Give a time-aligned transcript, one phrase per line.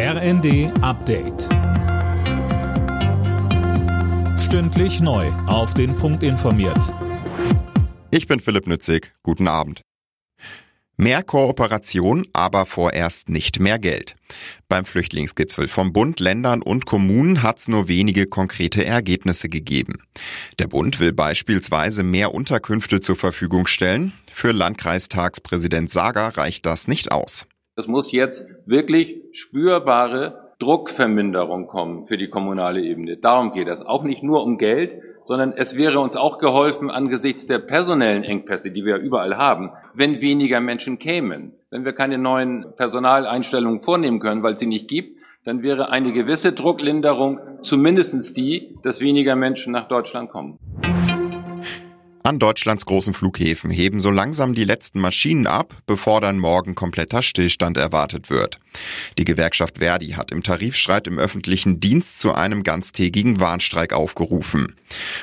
[0.00, 1.48] RND Update.
[4.38, 5.26] Stündlich neu.
[5.48, 6.94] Auf den Punkt informiert.
[8.12, 9.12] Ich bin Philipp Nützig.
[9.24, 9.82] Guten Abend.
[10.96, 14.14] Mehr Kooperation, aber vorerst nicht mehr Geld.
[14.68, 19.94] Beim Flüchtlingsgipfel vom Bund, Ländern und Kommunen hat es nur wenige konkrete Ergebnisse gegeben.
[20.60, 24.12] Der Bund will beispielsweise mehr Unterkünfte zur Verfügung stellen.
[24.32, 27.48] Für Landkreistagspräsident Sager reicht das nicht aus.
[27.78, 33.16] Es muss jetzt wirklich spürbare Druckverminderung kommen für die kommunale Ebene.
[33.16, 33.84] Darum geht es.
[33.84, 38.70] Auch nicht nur um Geld, sondern es wäre uns auch geholfen angesichts der personellen Engpässe,
[38.70, 41.52] die wir überall haben, wenn weniger Menschen kämen.
[41.70, 46.12] Wenn wir keine neuen Personaleinstellungen vornehmen können, weil es sie nicht gibt, dann wäre eine
[46.12, 50.58] gewisse Drucklinderung zumindestens die, dass weniger Menschen nach Deutschland kommen.
[52.28, 57.22] An Deutschlands großen Flughäfen heben so langsam die letzten Maschinen ab, bevor dann morgen kompletter
[57.22, 58.58] Stillstand erwartet wird.
[59.16, 64.76] Die Gewerkschaft Verdi hat im Tarifstreit im öffentlichen Dienst zu einem ganztägigen Warnstreik aufgerufen.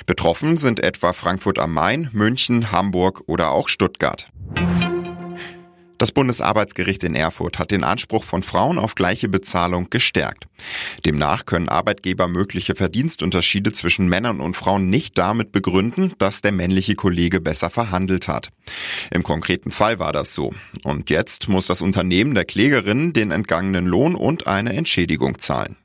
[0.07, 4.27] Betroffen sind etwa Frankfurt am Main, München, Hamburg oder auch Stuttgart.
[5.97, 10.47] Das Bundesarbeitsgericht in Erfurt hat den Anspruch von Frauen auf gleiche Bezahlung gestärkt.
[11.05, 16.95] Demnach können Arbeitgeber mögliche Verdienstunterschiede zwischen Männern und Frauen nicht damit begründen, dass der männliche
[16.95, 18.51] Kollege besser verhandelt hat.
[19.11, 20.53] Im konkreten Fall war das so.
[20.83, 25.77] Und jetzt muss das Unternehmen der Klägerin den entgangenen Lohn und eine Entschädigung zahlen.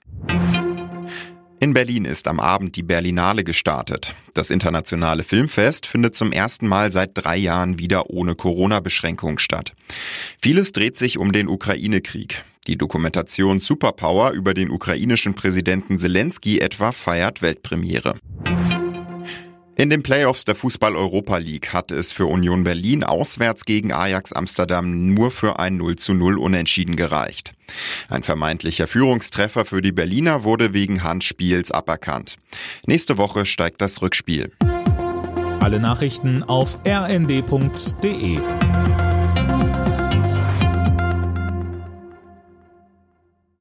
[1.63, 4.15] In Berlin ist am Abend die Berlinale gestartet.
[4.33, 9.75] Das internationale Filmfest findet zum ersten Mal seit drei Jahren wieder ohne Corona-Beschränkung statt.
[10.41, 12.45] Vieles dreht sich um den Ukraine-Krieg.
[12.67, 18.15] Die Dokumentation Superpower über den ukrainischen Präsidenten Zelensky etwa feiert Weltpremiere.
[19.81, 25.15] In den Playoffs der Fußball-Europa League hatte es für Union Berlin auswärts gegen Ajax Amsterdam
[25.15, 27.55] nur für ein 0 zu 0 Unentschieden gereicht.
[28.11, 32.37] Ein vermeintlicher Führungstreffer für die Berliner wurde wegen Handspiels aberkannt.
[32.85, 34.53] Nächste Woche steigt das Rückspiel.
[35.61, 38.39] Alle Nachrichten auf rnd.de